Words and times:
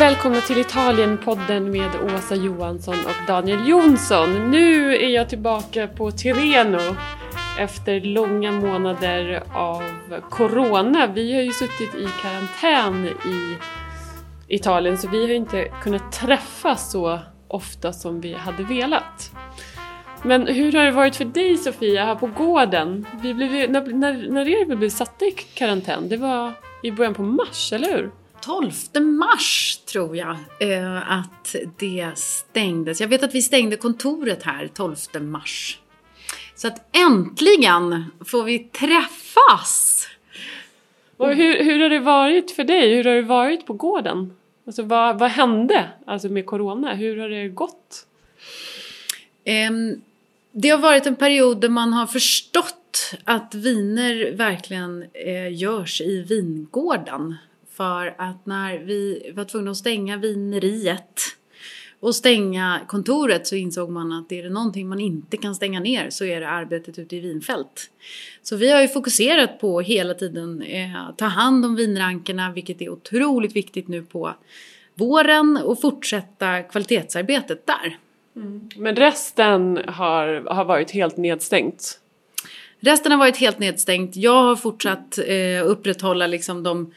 välkomna 0.00 0.40
till 0.40 0.58
Italienpodden 0.58 1.70
med 1.70 1.90
Åsa 2.14 2.34
Johansson 2.34 2.94
och 2.94 3.26
Daniel 3.26 3.68
Jonsson. 3.68 4.50
Nu 4.50 4.96
är 4.96 5.08
jag 5.08 5.28
tillbaka 5.28 5.88
på 5.88 6.10
Tireno 6.10 6.96
efter 7.58 8.00
långa 8.00 8.52
månader 8.52 9.42
av 9.54 9.82
Corona. 10.30 11.06
Vi 11.06 11.34
har 11.34 11.42
ju 11.42 11.52
suttit 11.52 11.94
i 11.94 12.08
karantän 12.22 13.06
i 13.06 13.56
Italien 14.48 14.98
så 14.98 15.08
vi 15.08 15.22
har 15.22 15.34
inte 15.34 15.64
kunnat 15.82 16.12
träffas 16.12 16.90
så 16.90 17.18
ofta 17.48 17.92
som 17.92 18.20
vi 18.20 18.34
hade 18.34 18.62
velat. 18.62 19.32
Men 20.22 20.46
hur 20.46 20.72
har 20.72 20.84
det 20.84 20.90
varit 20.90 21.16
för 21.16 21.24
dig 21.24 21.56
Sofia 21.56 22.04
här 22.04 22.14
på 22.14 22.26
gården? 22.26 23.06
Vi 23.22 23.34
blev, 23.34 23.50
när, 23.50 23.94
när, 23.94 24.30
när 24.30 24.48
er 24.48 24.66
vi 24.66 24.76
blev 24.76 24.90
satta 24.90 25.24
i 25.24 25.30
karantän? 25.30 26.08
Det 26.08 26.16
var 26.16 26.52
i 26.82 26.90
början 26.90 27.14
på 27.14 27.22
mars, 27.22 27.72
eller 27.72 27.96
hur? 27.96 28.10
12 28.42 28.72
mars 29.00 29.76
tror 29.86 30.16
jag 30.16 30.36
eh, 30.60 31.12
att 31.12 31.56
det 31.78 32.10
stängdes. 32.14 33.00
Jag 33.00 33.08
vet 33.08 33.22
att 33.22 33.34
vi 33.34 33.42
stängde 33.42 33.76
kontoret 33.76 34.42
här 34.42 34.68
12 34.74 34.96
mars. 35.20 35.78
Så 36.54 36.68
att 36.68 36.96
äntligen 36.96 38.04
får 38.24 38.44
vi 38.44 38.58
träffas! 38.58 40.06
Och 41.16 41.34
hur, 41.34 41.64
hur 41.64 41.82
har 41.82 41.90
det 41.90 41.98
varit 41.98 42.50
för 42.50 42.64
dig? 42.64 42.96
Hur 42.96 43.04
har 43.04 43.14
det 43.14 43.22
varit 43.22 43.66
på 43.66 43.72
gården? 43.72 44.36
Alltså 44.66 44.82
vad, 44.82 45.18
vad 45.18 45.30
hände 45.30 45.88
alltså 46.06 46.28
med 46.28 46.46
corona? 46.46 46.94
Hur 46.94 47.16
har 47.16 47.28
det 47.28 47.48
gått? 47.48 48.06
Um, 49.70 50.02
det 50.52 50.68
har 50.68 50.78
varit 50.78 51.06
en 51.06 51.16
period 51.16 51.60
där 51.60 51.68
man 51.68 51.92
har 51.92 52.06
förstått 52.06 53.14
att 53.24 53.54
viner 53.54 54.32
verkligen 54.32 55.04
eh, 55.12 55.54
görs 55.54 56.00
i 56.00 56.22
vingården. 56.22 57.36
För 57.80 58.14
att 58.18 58.46
när 58.46 58.78
vi 58.78 59.32
var 59.36 59.44
tvungna 59.44 59.70
att 59.70 59.76
stänga 59.76 60.16
vineriet 60.16 61.20
och 62.00 62.14
stänga 62.14 62.80
kontoret 62.88 63.46
så 63.46 63.56
insåg 63.56 63.90
man 63.90 64.12
att 64.12 64.32
är 64.32 64.42
det 64.42 64.50
någonting 64.50 64.88
man 64.88 65.00
inte 65.00 65.36
kan 65.36 65.54
stänga 65.54 65.80
ner 65.80 66.10
så 66.10 66.24
är 66.24 66.40
det 66.40 66.48
arbetet 66.48 66.98
ute 66.98 67.16
i 67.16 67.20
vinfält. 67.20 67.90
Så 68.42 68.56
vi 68.56 68.70
har 68.70 68.80
ju 68.80 68.88
fokuserat 68.88 69.60
på 69.60 69.80
hela 69.80 70.14
tiden 70.14 70.62
eh, 70.62 71.10
ta 71.16 71.24
hand 71.24 71.64
om 71.64 71.76
vinrankerna 71.76 72.52
vilket 72.52 72.82
är 72.82 72.88
otroligt 72.88 73.56
viktigt 73.56 73.88
nu 73.88 74.02
på 74.02 74.34
våren 74.94 75.58
och 75.64 75.80
fortsätta 75.80 76.62
kvalitetsarbetet 76.62 77.66
där. 77.66 77.98
Mm. 78.36 78.68
Men 78.76 78.96
resten 78.96 79.80
har, 79.86 80.54
har 80.54 80.64
varit 80.64 80.90
helt 80.90 81.16
nedstängt? 81.16 82.00
Resten 82.80 83.12
har 83.12 83.18
varit 83.18 83.36
helt 83.36 83.58
nedstängt. 83.58 84.16
Jag 84.16 84.42
har 84.42 84.56
fortsatt 84.56 85.18
eh, 85.18 85.66
upprätthålla 85.66 86.26
liksom 86.26 86.62
de 86.62 86.92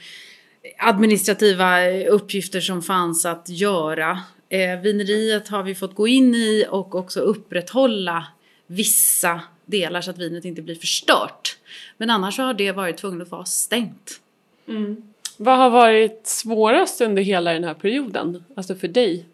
administrativa 0.77 1.89
uppgifter 1.89 2.61
som 2.61 2.81
fanns 2.81 3.25
att 3.25 3.49
göra. 3.49 4.19
Eh, 4.49 4.79
vineriet 4.79 5.47
har 5.47 5.63
vi 5.63 5.75
fått 5.75 5.95
gå 5.95 6.07
in 6.07 6.35
i 6.35 6.65
och 6.69 6.95
också 6.95 7.19
upprätthålla 7.19 8.27
vissa 8.67 9.41
delar 9.65 10.01
så 10.01 10.11
att 10.11 10.17
vinet 10.17 10.45
inte 10.45 10.61
blir 10.61 10.75
förstört. 10.75 11.57
Men 11.97 12.09
annars 12.09 12.37
har 12.37 12.53
det 12.53 12.71
varit 12.71 12.97
tvunget 12.97 13.25
att 13.25 13.31
vara 13.31 13.45
stängt. 13.45 14.19
Mm. 14.67 15.13
Vad 15.37 15.57
har 15.57 15.69
varit 15.69 16.27
svårast 16.27 17.01
under 17.01 17.21
hela 17.21 17.53
den 17.53 17.63
här 17.63 17.73
perioden? 17.73 18.43
Alltså 18.55 18.75
för 18.75 18.87
dig? 18.87 19.25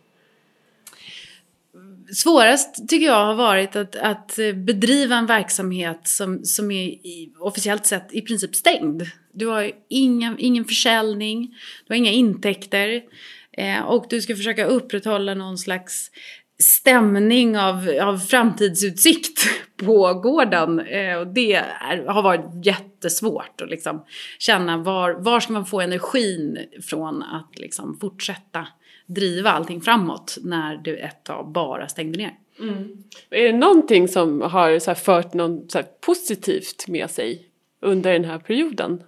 Svårast 2.13 2.89
tycker 2.89 3.05
jag 3.05 3.25
har 3.25 3.35
varit 3.35 3.75
att, 3.75 3.95
att 3.95 4.39
eh, 4.39 4.53
bedriva 4.53 5.15
en 5.15 5.25
verksamhet 5.25 5.99
som, 6.03 6.45
som 6.45 6.71
är 6.71 6.85
i, 6.85 7.33
officiellt 7.39 7.85
sett 7.85 8.13
i 8.13 8.21
princip 8.21 8.55
stängd. 8.55 9.03
Du 9.33 9.47
har 9.47 9.71
inga, 9.89 10.35
ingen 10.37 10.65
försäljning, 10.65 11.55
du 11.87 11.93
har 11.93 11.97
inga 11.97 12.11
intäkter 12.11 13.02
eh, 13.52 13.81
och 13.81 14.05
du 14.09 14.21
ska 14.21 14.36
försöka 14.36 14.65
upprätthålla 14.65 15.33
någon 15.33 15.58
slags 15.58 16.11
stämning 16.59 17.58
av, 17.58 17.89
av 18.02 18.17
framtidsutsikt 18.17 19.48
på 19.77 20.14
gården. 20.14 20.80
Eh, 20.80 21.17
och 21.17 21.27
det 21.27 21.53
är, 21.53 22.05
har 22.08 22.21
varit 22.21 22.65
jättesvårt 22.65 23.61
att 23.61 23.69
liksom 23.69 24.05
känna 24.39 24.77
var, 24.77 25.14
var 25.14 25.39
ska 25.39 25.53
man 25.53 25.65
få 25.65 25.81
energin 25.81 26.58
från 26.89 27.23
att 27.23 27.59
liksom 27.59 27.98
fortsätta 28.02 28.67
driva 29.09 29.52
allting 29.52 29.81
framåt 29.81 30.37
när 30.42 30.77
du 30.77 30.97
ett 30.97 31.23
tag 31.23 31.52
bara 31.52 31.87
stängde 31.87 32.17
ner. 32.17 32.33
Mm. 32.59 33.03
Är 33.30 33.43
det 33.43 33.58
någonting 33.58 34.08
som 34.08 34.42
har 34.42 34.80
så 34.80 34.95
fört 34.95 35.33
något 35.33 36.02
positivt 36.02 36.87
med 36.87 37.09
sig 37.09 37.45
under 37.81 38.14
den 38.14 38.25
här 38.25 38.39
perioden? 38.39 39.03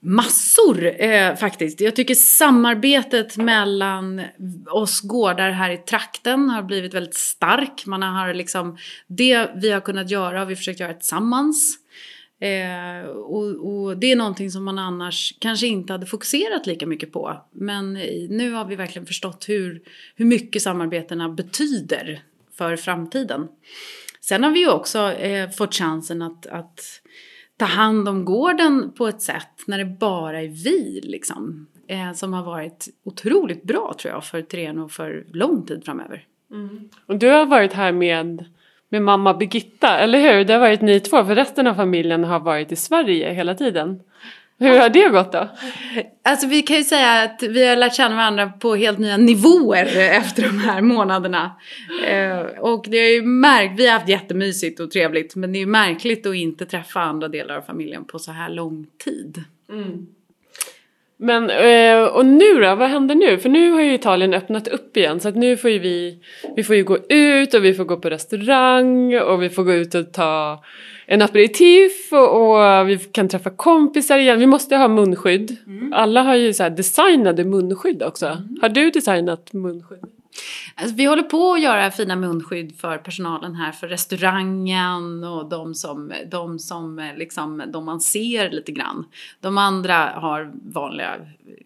Massor 0.00 1.02
eh, 1.02 1.36
faktiskt. 1.36 1.80
Jag 1.80 1.96
tycker 1.96 2.14
samarbetet 2.14 3.36
mellan 3.36 4.22
oss 4.70 5.00
gårdar 5.00 5.50
här 5.50 5.70
i 5.70 5.76
trakten 5.76 6.50
har 6.50 6.62
blivit 6.62 6.94
väldigt 6.94 7.14
stark. 7.14 7.86
Man 7.86 8.02
har 8.02 8.34
liksom, 8.34 8.76
det 9.06 9.50
vi 9.56 9.70
har 9.70 9.80
kunnat 9.80 10.10
göra 10.10 10.38
har 10.38 10.46
vi 10.46 10.56
försökt 10.56 10.80
göra 10.80 10.94
tillsammans. 10.94 11.78
Eh, 12.40 13.06
och, 13.08 13.66
och, 13.66 13.96
det 13.96 14.12
är 14.12 14.16
någonting 14.16 14.50
som 14.50 14.64
man 14.64 14.78
annars 14.78 15.34
kanske 15.38 15.66
inte 15.66 15.92
hade 15.92 16.06
fokuserat 16.06 16.66
lika 16.66 16.86
mycket 16.86 17.12
på. 17.12 17.40
Men 17.52 17.92
nu 18.28 18.52
har 18.52 18.64
vi 18.64 18.76
verkligen 18.76 19.06
förstått 19.06 19.48
hur, 19.48 19.82
hur 20.16 20.24
mycket 20.24 20.62
samarbetena 20.62 21.28
betyder 21.28 22.22
för 22.58 22.76
framtiden. 22.76 23.48
Sen 24.20 24.44
har 24.44 24.50
vi 24.50 24.60
ju 24.60 24.70
också 24.70 25.12
eh, 25.12 25.50
fått 25.50 25.74
chansen 25.74 26.22
att, 26.22 26.46
att 26.46 26.80
ta 27.56 27.64
hand 27.64 28.08
om 28.08 28.24
gården 28.24 28.92
på 28.92 29.08
ett 29.08 29.22
sätt 29.22 29.62
när 29.66 29.78
det 29.78 29.84
bara 29.84 30.42
är 30.42 30.48
vi 30.48 31.00
liksom. 31.04 31.66
Eh, 31.88 32.12
som 32.12 32.32
har 32.32 32.42
varit 32.42 32.88
otroligt 33.04 33.62
bra 33.62 33.94
tror 33.98 34.14
jag 34.14 34.24
för 34.24 34.42
Treno 34.42 34.88
för 34.88 35.26
lång 35.32 35.66
tid 35.66 35.84
framöver. 35.84 36.26
Mm. 36.50 36.88
Och 37.06 37.18
du 37.18 37.28
har 37.28 37.46
varit 37.46 37.72
här 37.72 37.92
med 37.92 38.44
med 38.94 39.02
mamma 39.02 39.34
Birgitta, 39.34 39.98
eller 39.98 40.18
hur? 40.18 40.44
Det 40.44 40.52
har 40.52 40.60
varit 40.60 40.80
ni 40.80 41.00
två, 41.00 41.24
för 41.24 41.34
resten 41.34 41.66
av 41.66 41.74
familjen 41.74 42.24
har 42.24 42.40
varit 42.40 42.72
i 42.72 42.76
Sverige 42.76 43.32
hela 43.32 43.54
tiden. 43.54 44.00
Hur 44.58 44.78
har 44.78 44.88
det 44.88 45.08
gått 45.08 45.32
då? 45.32 45.48
Alltså 46.22 46.46
vi 46.46 46.62
kan 46.62 46.76
ju 46.76 46.84
säga 46.84 47.22
att 47.22 47.42
vi 47.42 47.66
har 47.66 47.76
lärt 47.76 47.94
känna 47.94 48.16
varandra 48.16 48.52
på 48.60 48.74
helt 48.74 48.98
nya 48.98 49.16
nivåer 49.16 49.98
efter 49.98 50.42
de 50.42 50.58
här 50.58 50.80
månaderna. 50.80 51.50
Eh, 52.08 52.38
och 52.40 52.86
det 52.88 52.96
är 52.96 53.14
ju 53.14 53.22
märkt, 53.22 53.80
vi 53.80 53.86
har 53.86 53.94
haft 53.94 54.08
jättemysigt 54.08 54.80
och 54.80 54.90
trevligt 54.90 55.36
men 55.36 55.52
det 55.52 55.58
är 55.58 55.60
ju 55.60 55.66
märkligt 55.66 56.26
att 56.26 56.34
inte 56.34 56.66
träffa 56.66 57.00
andra 57.00 57.28
delar 57.28 57.56
av 57.56 57.62
familjen 57.62 58.04
på 58.04 58.18
så 58.18 58.32
här 58.32 58.48
lång 58.48 58.86
tid. 59.04 59.44
Mm. 59.68 60.06
Men 61.16 61.50
eh, 61.50 62.06
och 62.06 62.26
nu 62.26 62.54
då, 62.54 62.74
vad 62.74 62.88
händer 62.88 63.14
nu? 63.14 63.38
För 63.38 63.48
nu 63.48 63.70
har 63.70 63.80
ju 63.80 63.94
Italien 63.94 64.34
öppnat 64.34 64.68
upp 64.68 64.96
igen 64.96 65.20
så 65.20 65.28
att 65.28 65.36
nu 65.36 65.56
får 65.56 65.70
ju 65.70 65.78
vi, 65.78 66.18
vi 66.56 66.64
får 66.64 66.76
ju 66.76 66.84
gå 66.84 66.98
ut 67.08 67.54
och 67.54 67.64
vi 67.64 67.74
får 67.74 67.84
gå 67.84 67.96
på 67.96 68.10
restaurang 68.10 69.18
och 69.18 69.42
vi 69.42 69.50
får 69.50 69.64
gå 69.64 69.72
ut 69.72 69.94
och 69.94 70.12
ta 70.12 70.62
en 71.06 71.22
aperitif 71.22 72.12
och, 72.12 72.56
och 72.56 72.88
vi 72.88 72.98
kan 72.98 73.28
träffa 73.28 73.50
kompisar 73.50 74.18
igen. 74.18 74.38
Vi 74.38 74.46
måste 74.46 74.76
ha 74.76 74.88
munskydd. 74.88 75.56
Mm. 75.66 75.92
Alla 75.92 76.22
har 76.22 76.34
ju 76.34 76.52
så 76.52 76.68
designade 76.68 77.44
munskydd 77.44 78.02
också. 78.02 78.26
Mm. 78.26 78.58
Har 78.62 78.68
du 78.68 78.90
designat 78.90 79.52
munskydd? 79.52 80.13
Alltså, 80.74 80.96
vi 80.96 81.04
håller 81.04 81.22
på 81.22 81.52
att 81.52 81.62
göra 81.62 81.90
fina 81.90 82.16
munskydd 82.16 82.76
för 82.78 82.98
personalen 82.98 83.54
här, 83.54 83.72
för 83.72 83.88
restaurangen 83.88 85.24
och 85.24 85.48
de 85.48 85.74
som, 85.74 86.12
de 86.30 86.58
som 86.58 86.98
eh, 86.98 87.16
liksom, 87.16 87.62
de 87.66 87.84
man 87.84 88.00
ser 88.00 88.50
lite 88.50 88.72
grann. 88.72 89.06
De 89.40 89.58
andra 89.58 89.96
har 89.96 90.52
vanliga 90.72 91.16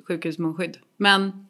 sjukhusmunskydd. 0.09 0.77
Men 0.97 1.48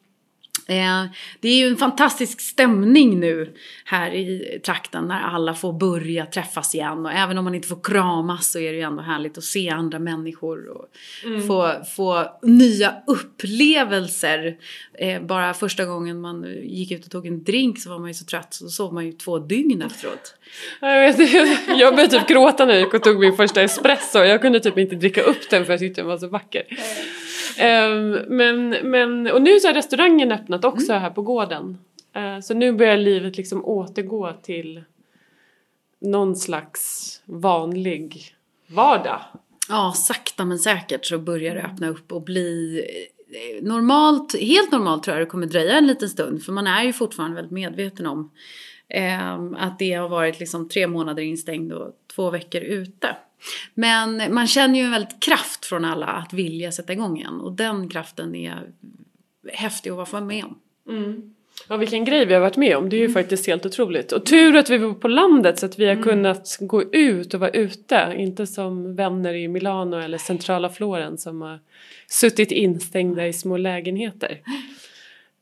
det 1.39 1.49
är 1.49 1.55
ju 1.55 1.67
en 1.67 1.77
fantastisk 1.77 2.41
stämning 2.41 3.19
nu 3.19 3.55
här 3.85 4.11
i 4.11 4.59
trakten 4.65 5.07
när 5.07 5.21
alla 5.21 5.53
får 5.53 5.73
börja 5.73 6.25
träffas 6.25 6.75
igen 6.75 7.05
och 7.05 7.11
även 7.11 7.37
om 7.37 7.43
man 7.43 7.55
inte 7.55 7.67
får 7.67 7.83
kramas 7.83 8.51
så 8.51 8.59
är 8.59 8.71
det 8.71 8.77
ju 8.77 8.83
ändå 8.83 9.01
härligt 9.01 9.37
att 9.37 9.43
se 9.43 9.69
andra 9.69 9.99
människor 9.99 10.69
och 10.69 10.85
mm. 11.25 11.47
få, 11.47 11.73
få 11.95 12.39
nya 12.41 12.95
upplevelser. 13.07 14.57
Eh, 14.93 15.21
bara 15.21 15.53
första 15.53 15.85
gången 15.85 16.21
man 16.21 16.45
gick 16.63 16.91
ut 16.91 17.05
och 17.05 17.11
tog 17.11 17.27
en 17.27 17.43
drink 17.43 17.79
så 17.79 17.89
var 17.89 17.99
man 17.99 18.07
ju 18.07 18.13
så 18.13 18.25
trött 18.25 18.53
så 18.53 18.69
sov 18.69 18.93
man 18.93 19.05
ju 19.05 19.11
två 19.11 19.39
dygn 19.39 19.81
efteråt. 19.81 20.35
Jag, 20.81 21.17
vet, 21.17 21.29
jag 21.79 21.95
började 21.95 22.19
typ 22.19 22.27
gråta 22.27 22.65
när 22.65 22.73
jag 22.73 22.83
gick 22.83 22.93
och 22.93 23.03
tog 23.03 23.19
min 23.19 23.35
första 23.35 23.61
espresso. 23.61 24.19
Jag 24.19 24.41
kunde 24.41 24.59
typ 24.59 24.77
inte 24.77 24.95
dricka 24.95 25.21
upp 25.21 25.49
den 25.49 25.65
för 25.65 25.73
jag 25.73 25.79
tyckte 25.79 26.01
den 26.01 26.07
var 26.07 26.17
så 26.17 26.27
vacker. 26.27 26.63
Um, 27.59 28.11
men, 28.37 28.69
men, 28.69 29.27
och 29.27 29.41
nu 29.41 29.59
så 29.59 29.67
har 29.67 29.73
restaurangen 29.73 30.31
öppnat 30.31 30.65
också 30.65 30.91
mm. 30.91 31.01
här 31.01 31.09
på 31.09 31.21
gården. 31.21 31.77
Uh, 32.17 32.39
så 32.41 32.53
nu 32.53 32.71
börjar 32.71 32.97
livet 32.97 33.37
liksom 33.37 33.65
återgå 33.65 34.33
till 34.43 34.83
någon 36.01 36.35
slags 36.35 37.21
vanlig 37.25 38.35
vardag. 38.67 39.19
Ja, 39.69 39.93
sakta 39.95 40.45
men 40.45 40.59
säkert 40.59 41.05
så 41.05 41.17
börjar 41.17 41.55
det 41.55 41.61
öppna 41.61 41.89
upp 41.89 42.11
och 42.11 42.21
bli 42.21 42.81
eh, 43.29 43.63
normalt, 43.63 44.35
helt 44.41 44.71
normalt 44.71 45.03
tror 45.03 45.17
jag 45.17 45.27
det 45.27 45.29
kommer 45.29 45.47
dröja 45.47 45.77
en 45.77 45.87
liten 45.87 46.09
stund 46.09 46.43
för 46.43 46.51
man 46.51 46.67
är 46.67 46.83
ju 46.83 46.93
fortfarande 46.93 47.35
väldigt 47.35 47.51
medveten 47.51 48.05
om 48.05 48.31
eh, 48.87 49.35
att 49.57 49.79
det 49.79 49.93
har 49.93 50.09
varit 50.09 50.39
liksom 50.39 50.69
tre 50.69 50.87
månader 50.87 51.23
instängd 51.23 51.73
och 51.73 51.91
två 52.15 52.29
veckor 52.29 52.61
ute. 52.61 53.15
Men 53.73 54.33
man 54.33 54.47
känner 54.47 54.79
ju 54.79 54.85
en 54.85 54.91
väldigt 54.91 55.23
kraft 55.23 55.65
från 55.65 55.85
alla 55.85 56.05
att 56.05 56.33
vilja 56.33 56.71
sätta 56.71 56.93
igång 56.93 57.17
igen 57.17 57.41
och 57.41 57.51
den 57.53 57.89
kraften 57.89 58.35
är 58.35 58.63
häftig 59.53 59.89
att 59.89 60.11
vara 60.11 60.23
med 60.23 60.45
om. 60.45 60.59
Mm. 60.89 61.35
Ja 61.67 61.77
vilken 61.77 62.05
grej 62.05 62.25
vi 62.25 62.33
har 62.33 62.41
varit 62.41 62.57
med 62.57 62.77
om, 62.77 62.89
det 62.89 62.95
är 62.95 62.99
ju 62.99 63.05
mm. 63.05 63.13
faktiskt 63.13 63.47
helt 63.47 63.65
otroligt. 63.65 64.11
Och 64.11 64.25
tur 64.25 64.55
att 64.55 64.69
vi 64.69 64.79
bor 64.79 64.93
på 64.93 65.07
landet 65.07 65.59
så 65.59 65.65
att 65.65 65.79
vi 65.79 65.85
har 65.85 65.91
mm. 65.91 66.03
kunnat 66.03 66.57
gå 66.59 66.83
ut 66.83 67.33
och 67.33 67.39
vara 67.39 67.49
ute. 67.51 68.13
Inte 68.17 68.47
som 68.47 68.95
vänner 68.95 69.33
i 69.33 69.47
Milano 69.47 69.97
eller 69.97 70.17
centrala 70.17 70.69
Florens 70.69 71.23
som 71.23 71.41
har 71.41 71.59
suttit 72.07 72.51
instängda 72.51 73.27
i 73.27 73.33
små 73.33 73.57
lägenheter. 73.57 74.41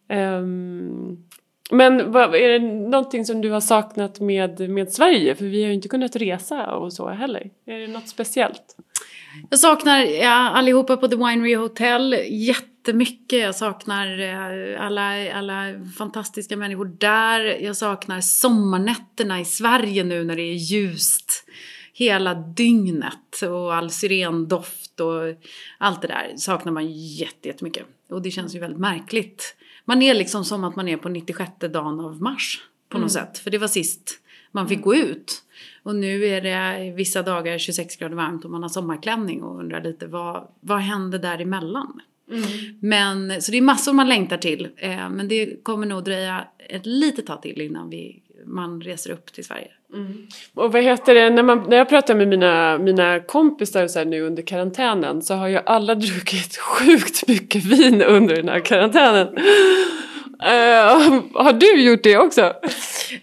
Um, 0.09 1.23
men 1.71 2.11
vad, 2.11 2.35
är 2.35 2.49
det 2.49 2.59
någonting 2.89 3.25
som 3.25 3.41
du 3.41 3.49
har 3.49 3.61
saknat 3.61 4.19
med, 4.19 4.69
med 4.69 4.91
Sverige? 4.91 5.35
För 5.35 5.45
vi 5.45 5.61
har 5.61 5.67
ju 5.67 5.73
inte 5.73 5.87
kunnat 5.87 6.15
resa 6.15 6.75
och 6.75 6.93
så 6.93 7.09
heller. 7.09 7.49
Är 7.65 7.79
det 7.79 7.87
något 7.87 8.07
speciellt? 8.07 8.75
Jag 9.49 9.59
saknar 9.59 9.99
ja, 9.99 10.49
allihopa 10.49 10.97
på 10.97 11.07
The 11.07 11.15
Winery 11.15 11.55
Hotel 11.55 12.15
jättemycket. 12.29 13.39
Jag 13.39 13.55
saknar 13.55 14.19
eh, 14.19 14.85
alla, 14.85 15.33
alla 15.33 15.73
fantastiska 15.97 16.57
människor 16.57 16.85
där. 16.85 17.63
Jag 17.63 17.77
saknar 17.77 18.21
sommarnätterna 18.21 19.39
i 19.39 19.45
Sverige 19.45 20.03
nu 20.03 20.23
när 20.23 20.35
det 20.35 20.41
är 20.41 20.55
ljust 20.55 21.43
hela 21.97 22.33
dygnet 22.33 23.41
och 23.41 23.75
all 23.75 23.91
syrendoft 23.91 24.99
och 24.99 25.35
allt 25.77 26.01
det 26.01 26.07
där 26.07 26.33
saknar 26.37 26.71
man 26.71 26.91
jättemycket. 26.91 27.85
Och 28.09 28.21
det 28.21 28.31
känns 28.31 28.55
ju 28.55 28.59
väldigt 28.59 28.79
märkligt. 28.79 29.55
Man 29.85 30.01
är 30.01 30.13
liksom 30.13 30.45
som 30.45 30.63
att 30.63 30.75
man 30.75 30.87
är 30.87 30.97
på 30.97 31.09
96 31.09 31.51
dagen 31.59 31.99
av 31.99 32.21
mars 32.21 32.61
på 32.89 32.97
något 32.97 33.15
mm. 33.15 33.25
sätt. 33.25 33.37
För 33.37 33.51
det 33.51 33.57
var 33.57 33.67
sist 33.67 34.19
man 34.51 34.67
fick 34.67 34.81
gå 34.81 34.95
ut. 34.95 35.43
Och 35.83 35.95
nu 35.95 36.25
är 36.25 36.41
det 36.41 36.91
vissa 36.91 37.23
dagar 37.23 37.57
26 37.57 37.95
grader 37.95 38.15
varmt 38.15 38.45
och 38.45 38.51
man 38.51 38.61
har 38.61 38.69
sommarklänning 38.69 39.43
och 39.43 39.59
undrar 39.59 39.83
lite 39.83 40.07
vad, 40.07 40.47
vad 40.59 40.79
hände 40.79 41.17
däremellan? 41.17 42.01
Mm. 42.31 42.43
Men, 42.79 43.41
så 43.41 43.51
det 43.51 43.57
är 43.57 43.61
massor 43.61 43.93
man 43.93 44.09
längtar 44.09 44.37
till. 44.37 44.69
Eh, 44.77 45.09
men 45.09 45.27
det 45.27 45.63
kommer 45.63 45.87
nog 45.87 46.03
dröja 46.03 46.47
ett 46.69 46.85
litet 46.85 47.25
tag 47.25 47.41
till 47.41 47.61
innan 47.61 47.89
vi, 47.89 48.21
man 48.47 48.81
reser 48.81 49.11
upp 49.11 49.33
till 49.33 49.45
Sverige. 49.45 49.67
Mm. 49.93 50.27
Och 50.53 50.71
vad 50.73 50.83
heter 50.83 51.15
det, 51.15 51.29
när, 51.29 51.43
man, 51.43 51.65
när 51.69 51.77
jag 51.77 51.89
pratar 51.89 52.15
med 52.15 52.27
mina, 52.27 52.77
mina 52.77 53.19
kompisar 53.19 53.87
så 53.87 54.03
nu 54.03 54.21
under 54.21 54.43
karantänen 54.43 55.21
så 55.21 55.33
har 55.33 55.47
ju 55.47 55.57
alla 55.65 55.95
druckit 56.05 56.57
sjukt 56.57 57.27
mycket 57.27 57.65
vin 57.65 58.01
under 58.01 58.35
den 58.35 58.49
här 58.49 58.59
karantänen. 58.59 59.27
Uh, 60.43 61.23
har 61.33 61.53
du 61.53 61.81
gjort 61.81 62.03
det 62.03 62.17
också? 62.17 62.53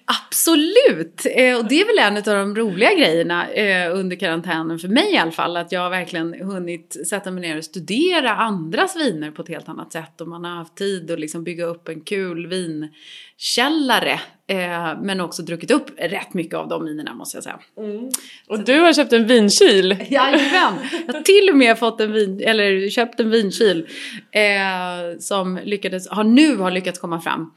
Absolut! 0.04 1.26
Uh, 1.26 1.56
och 1.56 1.68
det 1.68 1.80
är 1.80 1.86
väl 1.86 2.12
en 2.12 2.16
av 2.16 2.38
de 2.38 2.56
roliga 2.56 2.94
grejerna 2.94 3.46
uh, 3.46 3.98
under 4.00 4.16
karantänen 4.16 4.78
för 4.78 4.88
mig 4.88 5.12
i 5.12 5.16
alla 5.16 5.30
fall. 5.30 5.56
Att 5.56 5.72
jag 5.72 5.80
har 5.80 5.90
verkligen 5.90 6.34
hunnit 6.34 6.96
sätta 7.08 7.30
mig 7.30 7.40
ner 7.40 7.58
och 7.58 7.64
studera 7.64 8.30
andras 8.30 8.96
viner 8.96 9.30
på 9.30 9.42
ett 9.42 9.48
helt 9.48 9.68
annat 9.68 9.92
sätt. 9.92 10.20
Och 10.20 10.28
man 10.28 10.44
har 10.44 10.56
haft 10.56 10.76
tid 10.76 11.10
att 11.10 11.20
liksom 11.20 11.44
bygga 11.44 11.64
upp 11.64 11.88
en 11.88 12.00
kul 12.00 12.46
vinkällare 12.46 14.20
Eh, 14.46 15.00
men 15.02 15.20
också 15.20 15.43
druckit 15.43 15.70
upp 15.70 15.91
rätt 15.96 16.35
mycket 16.35 16.55
av 16.55 16.69
de 16.69 16.85
vinerna 16.85 17.14
måste 17.14 17.37
jag 17.37 17.44
säga. 17.44 17.61
Mm. 17.79 18.06
Och 18.49 18.56
Så 18.56 18.62
du 18.62 18.81
har 18.81 18.93
köpt 18.93 19.12
en 19.12 19.26
vinkyl! 19.26 19.91
Jajamän! 20.08 20.75
Jag 21.06 21.14
har 21.14 21.23
till 21.23 21.49
och 21.50 21.56
med 21.56 21.79
fått 21.79 22.00
en 22.00 22.12
vin, 22.12 22.41
eller 22.44 22.91
köpt 22.91 23.20
en 23.20 23.31
vinkyl 23.31 23.88
eh, 24.31 25.19
som 25.19 25.58
lyckades, 25.64 26.08
har 26.08 26.25
nu 26.25 26.56
har 26.56 26.70
lyckats 26.70 26.99
komma 26.99 27.20
fram. 27.20 27.52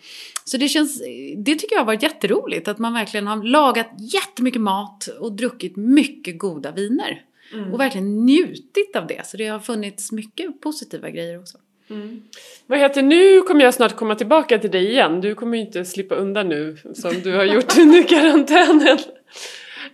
Så 0.46 0.58
det 0.58 0.68
känns, 0.68 1.02
det 1.38 1.56
tycker 1.56 1.76
jag 1.76 1.82
har 1.82 1.86
varit 1.86 2.04
jätteroligt 2.04 2.68
att 2.68 2.78
man 2.78 2.94
verkligen 2.94 3.28
har 3.28 3.44
lagat 3.44 3.90
jättemycket 4.14 4.62
mat 4.62 5.08
och 5.08 5.32
druckit 5.32 5.76
mycket 5.76 6.40
goda 6.40 6.72
viner. 6.72 7.22
Mm. 7.54 7.74
Och 7.74 7.80
verkligen 7.80 8.26
njutit 8.26 8.96
av 8.96 9.08
det. 9.08 9.28
Så 9.28 9.38
det 9.38 9.48
har 9.48 9.60
funnits 9.60 10.12
mycket 10.12 10.62
positiva 10.62 11.10
grejer 11.10 11.40
också. 11.40 11.58
Mm. 11.90 12.22
Vad 12.68 12.80
heter 12.80 13.02
nu 13.02 13.42
kommer 13.42 13.64
jag 13.64 13.74
snart 13.74 13.96
komma 13.96 14.16
tillbaka 14.16 14.60
till 14.60 14.72
dig 14.72 14.92
igen. 14.92 15.22
Du 15.22 15.36
kommer 15.36 15.58
ju 15.58 15.64
inte 15.64 15.86
slippa 15.86 16.16
undan 16.16 16.50
nu 16.50 16.78
som 16.94 17.12
du 17.24 17.36
har 17.36 17.44
gjort 17.44 17.78
under 17.80 18.08
karantänen. 18.08 18.98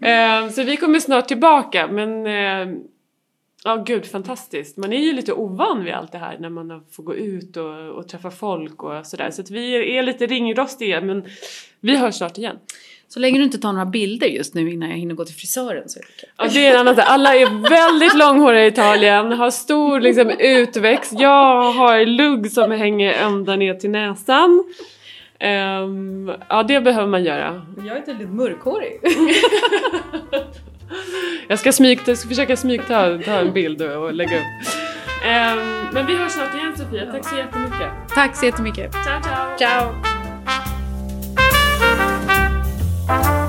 Eh, 0.02 0.50
så 0.50 0.64
vi 0.64 0.78
kommer 0.78 1.00
snart 1.00 1.28
tillbaka 1.28 1.88
men 1.88 2.28
eh, 2.28 2.80
Ja 3.66 3.76
oh, 3.76 3.84
gud 3.84 4.06
fantastiskt. 4.06 4.78
Man 4.78 4.94
är 4.94 5.00
ju 5.00 5.14
lite 5.14 5.34
ovan 5.34 5.84
vid 5.84 5.94
allt 5.94 6.12
det 6.12 6.18
här 6.18 6.38
när 6.40 6.50
man 6.50 6.86
får 6.92 7.04
gå 7.04 7.16
ut 7.16 7.58
och, 7.58 7.90
och 7.90 8.08
träffa 8.08 8.32
folk 8.32 8.84
och 8.84 9.06
sådär. 9.06 9.32
Så 9.32 9.42
att 9.42 9.52
vi 9.52 9.98
är 9.98 10.04
lite 10.04 10.26
ringrostiga 10.26 11.02
men 11.02 11.26
vi 11.80 11.98
hörs 11.98 12.16
snart 12.16 12.38
igen. 12.38 12.60
Så 13.14 13.20
länge 13.20 13.38
du 13.38 13.44
inte 13.44 13.58
tar 13.58 13.74
några 13.74 13.86
bilder 13.86 14.28
just 14.28 14.54
nu 14.54 14.72
innan 14.72 14.90
jag 14.90 14.98
hinner 14.98 15.16
gå 15.16 15.26
till 15.26 15.36
frisören 15.36 15.90
så 15.90 16.00
är 16.00 16.04
det 16.04 16.08
okej. 16.18 16.30
Ja, 16.38 16.48
det 16.54 16.68
är 16.68 16.74
en 16.74 16.88
annan 16.88 17.04
Alla 17.06 17.36
är 17.36 17.70
väldigt 17.70 18.14
långhåriga 18.14 18.66
i 18.66 18.68
Italien, 18.68 19.32
har 19.32 19.52
stor 19.52 20.00
liksom, 20.00 20.30
utväxt. 20.30 21.14
Jag 21.20 21.72
har 21.72 22.06
lugg 22.06 22.52
som 22.52 22.72
hänger 22.72 23.14
ända 23.14 23.56
ner 23.56 23.74
till 23.74 23.90
näsan. 23.90 24.64
Um, 25.84 26.32
ja, 26.50 26.64
det 26.64 26.82
behöver 26.82 27.08
man 27.08 27.24
göra. 27.24 27.66
Jag 27.78 27.98
är 27.98 28.06
väldigt 28.06 28.30
mörkhårig. 28.30 29.00
jag 31.48 31.60
ska, 31.60 31.72
smyg, 31.72 32.00
jag 32.06 32.18
ska 32.18 32.30
försöka 32.30 32.58
smygta 32.58 33.18
ta 33.18 33.32
en 33.32 33.54
bild 33.54 33.82
och, 33.82 34.04
och 34.04 34.14
lägga 34.14 34.38
upp. 34.38 34.44
Um, 35.24 35.88
men 35.94 36.06
vi 36.08 36.16
hörs 36.16 36.32
snart 36.32 36.56
igen 36.56 36.78
Sofia, 36.78 37.12
tack 37.12 37.30
så 37.30 37.38
jättemycket. 37.38 37.92
Tack 38.10 38.36
så 38.36 38.46
jättemycket. 38.46 38.92
Ciao 38.92 39.22
ciao. 39.22 39.58
Ciao. 39.58 40.23
Bye. 43.14 43.43